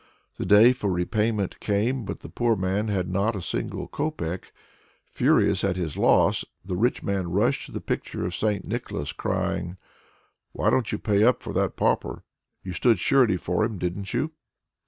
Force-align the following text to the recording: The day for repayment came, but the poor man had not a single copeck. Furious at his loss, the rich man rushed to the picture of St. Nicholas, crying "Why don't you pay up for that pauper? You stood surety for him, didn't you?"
The 0.37 0.47
day 0.47 0.73
for 0.73 0.91
repayment 0.91 1.59
came, 1.59 2.05
but 2.05 2.21
the 2.21 2.29
poor 2.29 2.55
man 2.55 2.87
had 2.87 3.07
not 3.07 3.35
a 3.35 3.39
single 3.43 3.87
copeck. 3.87 4.51
Furious 5.05 5.63
at 5.63 5.75
his 5.77 5.95
loss, 5.95 6.43
the 6.65 6.75
rich 6.75 7.03
man 7.03 7.29
rushed 7.29 7.67
to 7.67 7.71
the 7.71 7.81
picture 7.81 8.25
of 8.25 8.33
St. 8.33 8.65
Nicholas, 8.65 9.13
crying 9.13 9.77
"Why 10.53 10.71
don't 10.71 10.91
you 10.91 10.97
pay 10.97 11.23
up 11.23 11.43
for 11.43 11.53
that 11.53 11.75
pauper? 11.75 12.23
You 12.63 12.73
stood 12.73 12.97
surety 12.97 13.37
for 13.37 13.63
him, 13.63 13.77
didn't 13.77 14.11
you?" 14.11 14.31